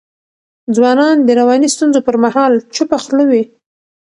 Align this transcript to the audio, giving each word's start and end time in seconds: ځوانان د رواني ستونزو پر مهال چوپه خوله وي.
ځوانان 0.75 1.17
د 1.23 1.29
رواني 1.39 1.67
ستونزو 1.75 1.99
پر 2.07 2.15
مهال 2.23 2.53
چوپه 2.75 2.97
خوله 3.03 3.25
وي. 3.31 3.43